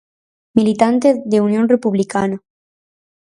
[0.57, 2.37] Militante de Unión Republicana.